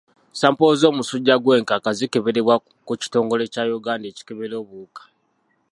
Sampolo 0.39 0.73
z'omusujja 0.81 1.35
gw'enkaka 1.43 1.89
zikeberebwa 1.97 2.55
ku 2.87 2.93
kitongole 3.01 3.43
kya 3.53 3.63
Uganda 3.79 4.05
ekikebera 4.09 4.55
obuwuka. 4.63 5.01